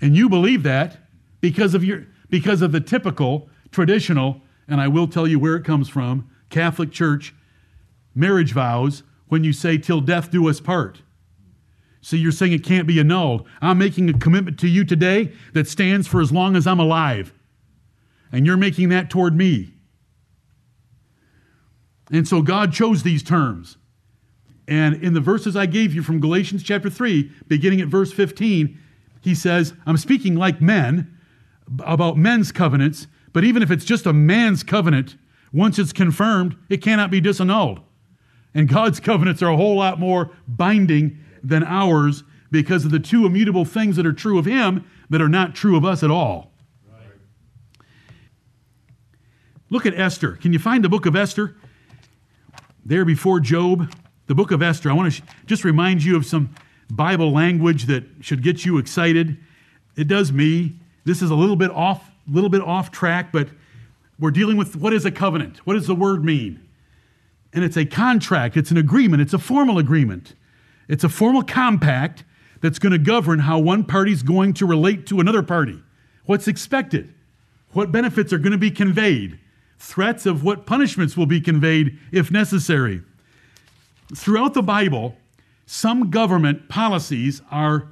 [0.00, 0.98] And you believe that
[1.40, 5.64] because of your because of the typical traditional, and I will tell you where it
[5.64, 7.34] comes from, Catholic Church
[8.14, 11.02] marriage vows when you say till death do us part.
[12.00, 13.46] So you're saying it can't be annulled.
[13.60, 17.32] I'm making a commitment to you today that stands for as long as I'm alive.
[18.32, 19.74] And you're making that toward me.
[22.10, 23.76] And so God chose these terms.
[24.72, 28.78] And in the verses I gave you from Galatians chapter 3, beginning at verse 15,
[29.20, 31.14] he says, I'm speaking like men
[31.84, 35.18] about men's covenants, but even if it's just a man's covenant,
[35.52, 37.82] once it's confirmed, it cannot be disannulled.
[38.54, 43.26] And God's covenants are a whole lot more binding than ours because of the two
[43.26, 46.50] immutable things that are true of Him that are not true of us at all.
[46.90, 47.08] Right.
[49.68, 50.32] Look at Esther.
[50.36, 51.56] Can you find the book of Esther?
[52.86, 53.92] There before Job,
[54.32, 54.90] the book of Esther.
[54.90, 56.54] I want to sh- just remind you of some
[56.90, 59.36] Bible language that should get you excited.
[59.94, 60.72] It does me.
[61.04, 63.48] This is a little bit off, little bit off track, but
[64.18, 65.58] we're dealing with what is a covenant?
[65.66, 66.66] What does the word mean?
[67.52, 70.34] And it's a contract, it's an agreement, it's a formal agreement.
[70.88, 72.24] It's a formal compact
[72.62, 75.82] that's going to govern how one party's going to relate to another party.
[76.24, 77.12] What's expected?
[77.72, 79.38] What benefits are going to be conveyed?
[79.78, 83.02] Threats of what punishments will be conveyed if necessary.
[84.14, 85.16] Throughout the Bible,
[85.66, 87.88] some government policies are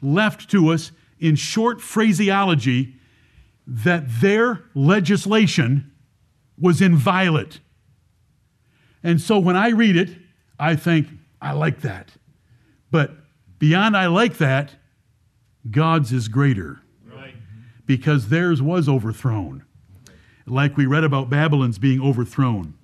[0.00, 2.94] left to us in short phraseology
[3.66, 5.90] that their legislation
[6.58, 7.60] was inviolate.
[9.02, 10.10] And so when I read it,
[10.58, 11.08] I think,
[11.40, 12.12] I like that.
[12.90, 13.12] But
[13.58, 14.74] beyond I like that,
[15.70, 16.80] God's is greater.
[17.04, 17.34] Right.
[17.84, 19.64] Because theirs was overthrown.
[20.46, 22.74] Like we read about Babylon's being overthrown.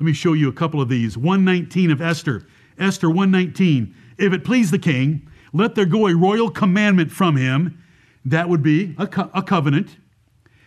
[0.00, 1.18] Let me show you a couple of these.
[1.18, 2.46] 119 of Esther.
[2.78, 3.94] Esther 119.
[4.16, 7.82] If it please the king, let there go a royal commandment from him.
[8.24, 9.98] That would be a, co- a covenant.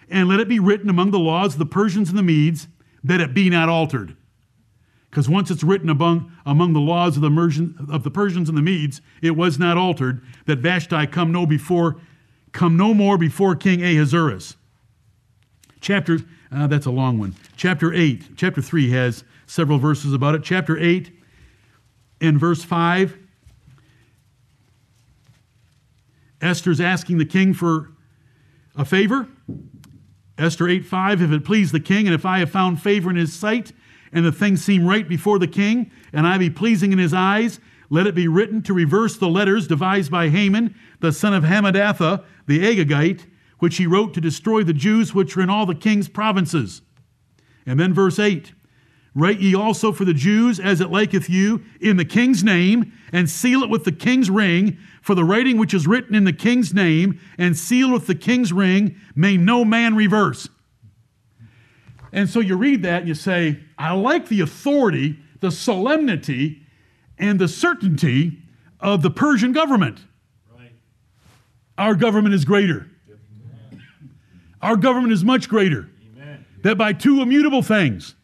[0.08, 2.68] And let it be written among the laws of the Persians and the Medes
[3.04, 4.16] that it be not altered.
[5.10, 8.58] Because once it's written among, among the laws of the, Mersian, of the Persians and
[8.58, 12.00] the Medes, it was not altered that Vashti come no before,
[12.52, 14.58] come no more before King Ahasuerus.
[15.84, 16.20] Chapter,
[16.50, 17.36] uh, that's a long one.
[17.58, 20.42] Chapter 8, chapter 3 has several verses about it.
[20.42, 21.12] Chapter 8
[22.22, 23.18] in verse 5,
[26.42, 27.92] Esther's asking the king for
[28.78, 29.28] a favor.
[30.38, 33.18] Esther 8 5, if it please the king, and if I have found favor in
[33.18, 33.74] his sight,
[34.14, 37.60] and the thing seem right before the king, and I be pleasing in his eyes,
[37.90, 42.24] let it be written to reverse the letters devised by Haman, the son of Hammedatha,
[42.48, 43.26] the Agagite,
[43.64, 46.82] which he wrote to destroy the Jews which are in all the king's provinces.
[47.66, 48.52] And then verse 8
[49.16, 53.30] Write ye also for the Jews as it liketh you, in the king's name, and
[53.30, 54.78] seal it with the king's ring.
[55.02, 58.52] For the writing which is written in the king's name, and sealed with the king's
[58.52, 60.50] ring, may no man reverse.
[62.12, 66.64] And so you read that and you say, I like the authority, the solemnity,
[67.18, 68.40] and the certainty
[68.82, 70.02] of the Persian government.
[70.54, 70.74] Right.
[71.78, 72.90] Our government is greater.
[74.64, 75.90] Our government is much greater.
[76.16, 76.46] Amen.
[76.62, 78.16] That by two immutable things.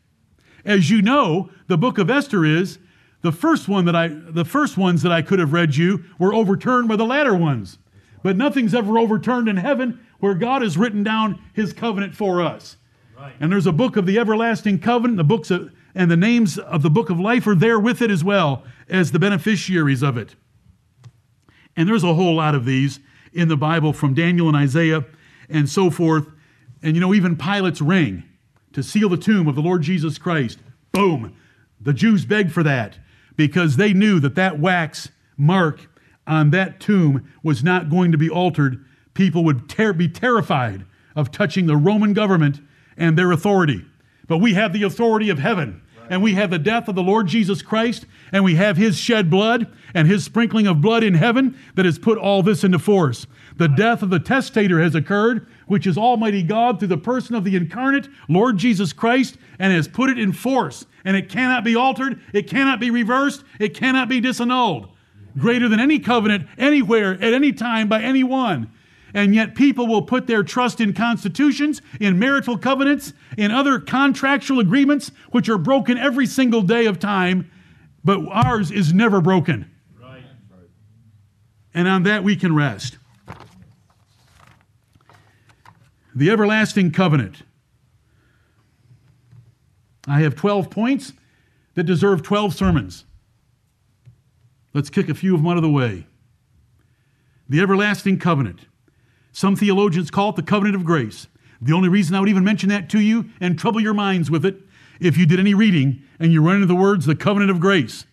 [0.63, 2.79] As you know, the book of Esther is
[3.21, 6.33] the first one that I the first ones that I could have read you were
[6.33, 7.77] overturned by the latter ones.
[8.23, 12.77] But nothing's ever overturned in heaven where God has written down his covenant for us.
[13.17, 13.33] Right.
[13.39, 16.83] And there's a book of the everlasting covenant, the books of, and the names of
[16.83, 20.35] the book of life are there with it as well as the beneficiaries of it.
[21.75, 23.01] And there's a whole lot of these
[23.33, 25.05] in the Bible from Daniel and Isaiah
[25.49, 26.27] and so forth.
[26.81, 28.23] And you know, even Pilate's ring
[28.73, 30.59] to seal the tomb of the Lord Jesus Christ.
[30.91, 31.35] Boom.
[31.81, 32.97] The Jews begged for that
[33.35, 35.89] because they knew that that wax mark
[36.27, 38.85] on that tomb was not going to be altered.
[39.13, 40.85] People would ter- be terrified
[41.15, 42.61] of touching the Roman government
[42.97, 43.85] and their authority.
[44.27, 47.27] But we have the authority of heaven, and we have the death of the Lord
[47.27, 51.57] Jesus Christ, and we have his shed blood and his sprinkling of blood in heaven
[51.75, 53.27] that has put all this into force.
[53.57, 57.43] The death of the testator has occurred, which is Almighty God through the person of
[57.43, 60.85] the incarnate Lord Jesus Christ, and has put it in force.
[61.03, 64.89] And it cannot be altered, it cannot be reversed, it cannot be disannulled.
[65.37, 68.71] Greater than any covenant anywhere at any time by anyone.
[69.13, 74.59] And yet, people will put their trust in constitutions, in marital covenants, in other contractual
[74.59, 77.49] agreements, which are broken every single day of time,
[78.03, 79.69] but ours is never broken.
[81.73, 82.97] And on that we can rest.
[86.15, 87.43] The everlasting covenant.
[90.07, 91.13] I have 12 points
[91.75, 93.05] that deserve 12 sermons.
[94.73, 96.07] Let's kick a few of them out of the way.
[97.47, 98.65] The everlasting covenant.
[99.31, 101.27] Some theologians call it the covenant of grace.
[101.61, 104.45] The only reason I would even mention that to you and trouble your minds with
[104.45, 104.57] it,
[104.99, 108.05] if you did any reading and you run into the words the covenant of grace.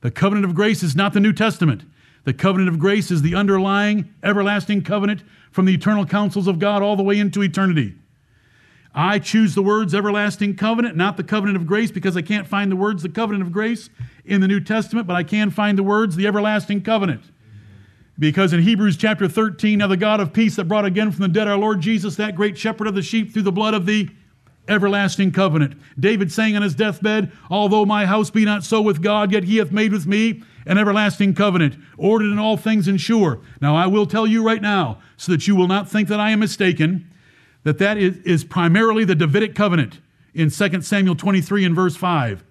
[0.00, 1.82] The covenant of grace is not the New Testament.
[2.28, 6.82] The covenant of grace is the underlying everlasting covenant from the eternal counsels of God
[6.82, 7.94] all the way into eternity.
[8.94, 12.70] I choose the words everlasting covenant, not the covenant of grace, because I can't find
[12.70, 13.88] the words the covenant of grace
[14.26, 17.22] in the New Testament, but I can find the words the everlasting covenant.
[18.18, 21.28] Because in Hebrews chapter 13, now the God of peace that brought again from the
[21.28, 24.10] dead our Lord Jesus, that great shepherd of the sheep, through the blood of the
[24.68, 25.74] everlasting covenant.
[25.98, 29.56] David saying on his deathbed, Although my house be not so with God, yet he
[29.56, 33.40] hath made with me an everlasting covenant, ordered in all things and sure.
[33.60, 36.30] Now I will tell you right now, so that you will not think that I
[36.30, 37.10] am mistaken,
[37.64, 40.00] that that is, is primarily the Davidic covenant
[40.34, 42.44] in 2 Samuel 23 and verse 5.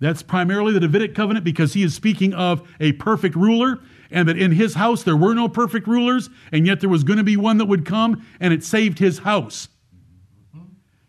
[0.00, 3.80] That's primarily the Davidic covenant because he is speaking of a perfect ruler
[4.10, 7.18] and that in his house there were no perfect rulers, and yet there was going
[7.18, 9.68] to be one that would come, and it saved his house,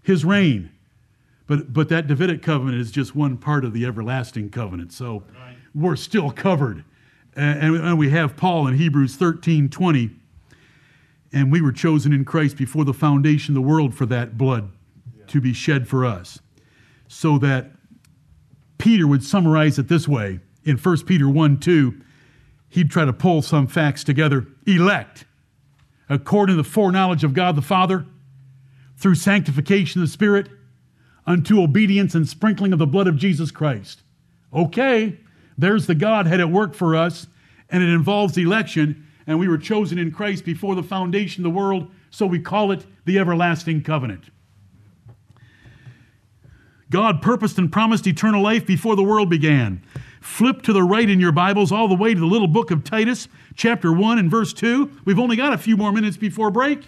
[0.08, 0.72] his reign.
[1.48, 4.94] But, but that Davidic covenant is just one part of the everlasting covenant.
[4.94, 5.58] So right.
[5.76, 6.86] we're still covered.
[7.36, 10.12] And, and we have Paul in Hebrews 13 20.
[11.34, 14.72] And we were chosen in Christ before the foundation of the world for that blood
[15.16, 15.26] yeah.
[15.28, 16.40] to be shed for us.
[17.10, 17.72] So that
[18.78, 22.02] Peter would summarize it this way in 1 Peter 1 2
[22.70, 24.48] he'd try to pull some facts together.
[24.66, 25.26] Elect,
[26.10, 28.06] according to the foreknowledge of God the Father,
[28.98, 30.50] through sanctification of the Spirit,
[31.26, 34.02] unto obedience and sprinkling of the blood of Jesus Christ.
[34.54, 35.18] Okay,
[35.58, 37.28] there's the Godhead at work for us,
[37.70, 41.58] and it involves election, and we were chosen in Christ before the foundation of the
[41.58, 44.26] world, so we call it the everlasting covenant.
[46.90, 49.84] God purposed and promised eternal life before the world began.
[50.22, 52.86] Flip to the right in your Bibles all the way to the little book of
[52.86, 55.02] Titus, chapter 1 and verse 2.
[55.04, 56.84] We've only got a few more minutes before break.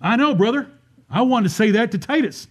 [0.00, 0.66] I know, brother.
[1.10, 2.46] I wanted to say that to Titus.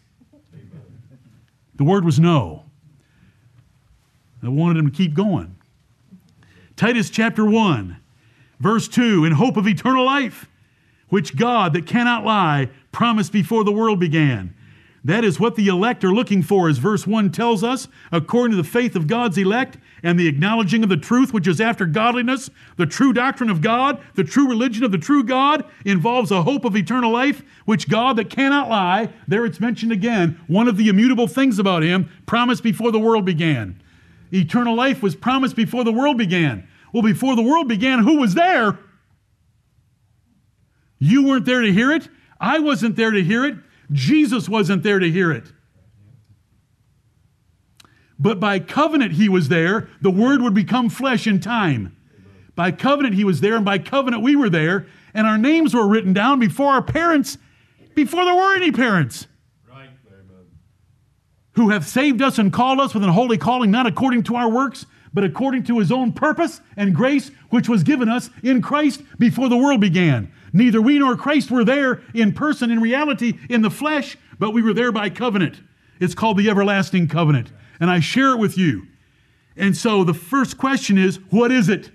[1.75, 2.65] The word was no.
[4.43, 5.55] I wanted him to keep going.
[6.75, 7.97] Titus chapter 1,
[8.59, 10.49] verse 2 In hope of eternal life,
[11.09, 14.53] which God that cannot lie promised before the world began
[15.03, 18.61] that is what the elect are looking for, as verse 1 tells us, according to
[18.61, 22.49] the faith of God's elect and the acknowledging of the truth which is after godliness.
[22.77, 26.65] The true doctrine of God, the true religion of the true God, involves a hope
[26.65, 30.89] of eternal life, which God that cannot lie, there it's mentioned again, one of the
[30.89, 33.81] immutable things about him, promised before the world began.
[34.33, 36.67] Eternal life was promised before the world began.
[36.93, 38.77] Well, before the world began, who was there?
[40.99, 42.09] You weren't there to hear it.
[42.39, 43.55] I wasn't there to hear it.
[43.91, 45.45] Jesus wasn't there to hear it.
[48.19, 49.89] But by covenant, he was there.
[50.01, 51.95] The word would become flesh in time.
[52.53, 54.87] By covenant, he was there, and by covenant, we were there.
[55.13, 57.37] And our names were written down before our parents,
[57.95, 59.27] before there were any parents.
[59.67, 59.89] Right.
[61.53, 64.49] Who have saved us and called us with an holy calling, not according to our
[64.49, 69.01] works, but according to his own purpose and grace, which was given us in Christ
[69.17, 70.31] before the world began.
[70.53, 74.61] Neither we nor Christ were there in person, in reality, in the flesh, but we
[74.61, 75.61] were there by covenant.
[75.99, 77.51] It's called the everlasting covenant.
[77.79, 78.87] And I share it with you.
[79.55, 81.91] And so the first question is what is it?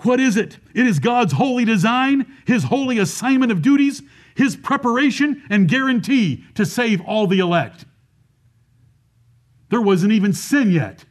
[0.00, 0.58] What is it?
[0.74, 4.02] It is God's holy design, His holy assignment of duties,
[4.34, 7.84] His preparation and guarantee to save all the elect.
[9.70, 11.04] There wasn't even sin yet.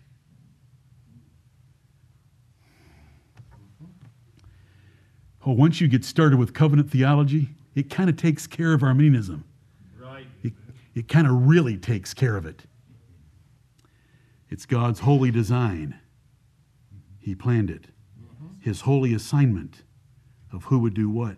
[5.46, 9.44] Oh, once you get started with covenant theology, it kind of takes care of Arminianism.
[10.00, 10.26] Right.
[10.42, 10.54] It,
[10.96, 12.64] it kind of really takes care of it.
[14.50, 16.00] It's God's holy design.
[17.20, 17.88] He planned it.
[18.20, 18.62] Mm-hmm.
[18.62, 19.84] His holy assignment
[20.52, 21.38] of who would do what.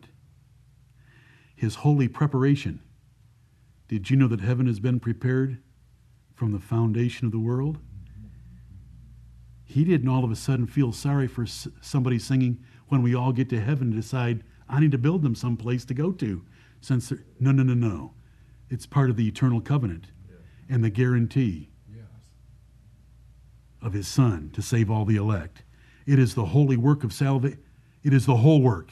[1.56, 2.80] His holy preparation.
[3.88, 5.58] Did you know that heaven has been prepared
[6.36, 7.80] from the foundation of the world?
[9.66, 13.50] He didn't all of a sudden feel sorry for somebody singing when we all get
[13.50, 16.44] to heaven and decide, I need to build them some place to go to.
[16.82, 18.14] Since no, no, no, no.
[18.70, 20.36] It's part of the eternal covenant yeah.
[20.70, 22.06] and the guarantee yes.
[23.82, 25.64] of his son to save all the elect.
[26.06, 27.60] It is the holy work of salvation.
[28.04, 28.92] It is the whole work.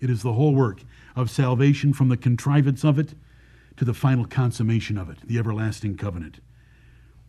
[0.00, 0.82] It is the whole work
[1.16, 3.14] of salvation from the contrivance of it
[3.76, 6.40] to the final consummation of it, the everlasting covenant.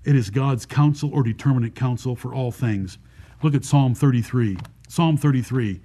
[0.04, 2.98] It is God's counsel or determinate counsel for all things.
[3.44, 4.58] Look at Psalm 33.
[4.90, 5.80] Psalm 33.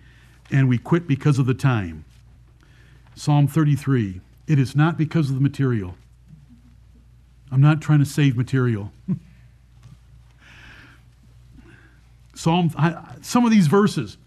[0.50, 2.04] And we quit because of the time.
[3.14, 4.20] Psalm 33.
[4.48, 5.94] It is not because of the material.
[7.52, 8.90] I'm not trying to save material.
[12.34, 14.18] Psalm, I, some of these verses.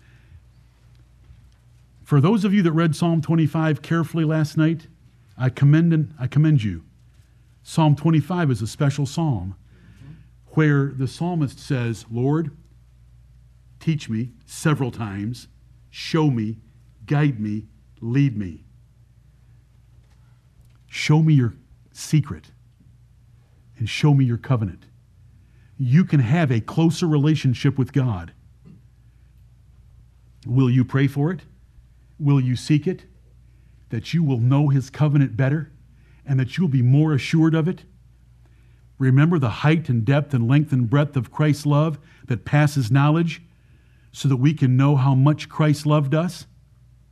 [2.06, 4.88] For those of you that read Psalm 25 carefully last night,
[5.38, 6.84] I commend and I commend you.
[7.64, 9.56] Psalm 25 is a special psalm
[10.52, 12.52] where the psalmist says, Lord,
[13.88, 15.48] teach me several times,
[15.90, 16.58] show me,
[17.06, 17.68] guide me,
[18.02, 18.66] lead me.
[20.88, 21.54] Show me your
[21.94, 22.52] secret
[23.78, 24.88] and show me your covenant.
[25.78, 28.34] You can have a closer relationship with God.
[30.46, 31.44] Will you pray for it?
[32.20, 33.06] Will you seek it?
[33.88, 35.72] That you will know his covenant better
[36.26, 37.86] and that you'll be more assured of it?
[39.00, 43.44] Remember the height and depth and length and breadth of Christ's love that passes knowledge
[44.18, 46.48] so that we can know how much Christ loved us?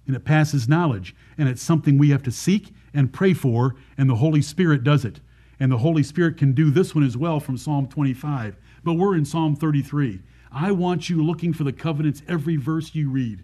[0.07, 1.15] And it passes knowledge.
[1.37, 5.05] And it's something we have to seek and pray for, and the Holy Spirit does
[5.05, 5.19] it.
[5.59, 8.55] And the Holy Spirit can do this one as well from Psalm 25.
[8.83, 10.23] But we're in Psalm 33.
[10.51, 13.43] I want you looking for the covenants every verse you read.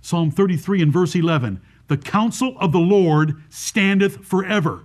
[0.00, 4.84] Psalm 33 and verse 11 The counsel of the Lord standeth forever,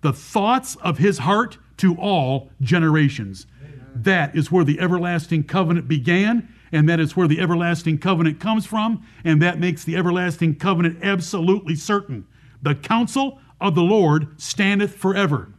[0.00, 3.46] the thoughts of his heart to all generations.
[3.62, 3.90] Amen.
[3.94, 8.66] That is where the everlasting covenant began, and that is where the everlasting covenant comes
[8.66, 12.26] from, and that makes the everlasting covenant absolutely certain.
[12.62, 15.52] The counsel of the Lord standeth forever.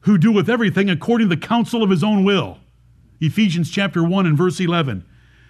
[0.00, 2.58] Who doeth everything according to the counsel of his own will.
[3.20, 5.04] Ephesians chapter 1 and verse 11.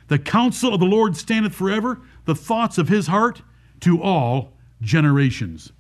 [0.09, 3.43] The counsel of the Lord standeth forever, the thoughts of his heart
[3.81, 5.73] to all generations.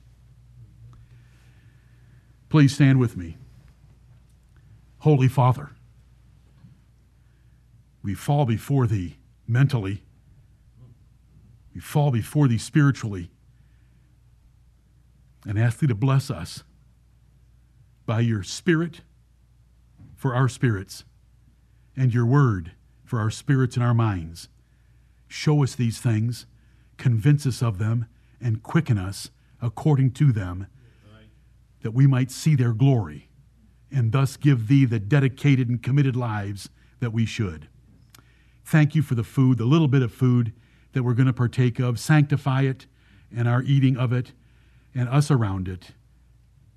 [2.48, 3.36] Please stand with me.
[5.00, 5.70] Holy Father,
[8.08, 10.02] we fall before thee mentally
[11.74, 13.30] we fall before thee spiritually
[15.46, 16.64] and ask thee to bless us
[18.06, 19.02] by your spirit
[20.16, 21.04] for our spirits
[21.94, 22.72] and your word
[23.04, 24.48] for our spirits and our minds.
[25.26, 26.46] Show us these things,
[26.96, 28.06] convince us of them,
[28.40, 29.30] and quicken us
[29.60, 30.66] according to them,
[31.82, 33.28] that we might see their glory
[33.92, 37.68] and thus give thee the dedicated and committed lives that we should.
[38.68, 40.52] Thank you for the food, the little bit of food
[40.92, 41.98] that we're going to partake of.
[41.98, 42.86] Sanctify it
[43.34, 44.32] and our eating of it
[44.94, 45.92] and us around it.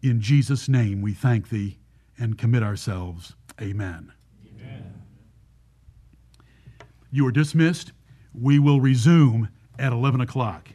[0.01, 1.79] In Jesus' name, we thank thee
[2.17, 3.35] and commit ourselves.
[3.59, 4.13] Amen.
[4.47, 5.03] Amen.
[7.11, 7.91] You are dismissed.
[8.33, 10.69] We will resume at 11 o'clock.